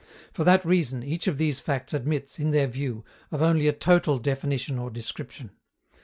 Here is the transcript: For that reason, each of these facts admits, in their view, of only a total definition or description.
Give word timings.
For 0.31 0.43
that 0.45 0.65
reason, 0.65 1.03
each 1.03 1.27
of 1.27 1.37
these 1.37 1.59
facts 1.59 1.93
admits, 1.93 2.39
in 2.39 2.49
their 2.49 2.65
view, 2.65 3.03
of 3.29 3.43
only 3.43 3.67
a 3.67 3.71
total 3.71 4.17
definition 4.17 4.79
or 4.79 4.89
description. 4.89 5.51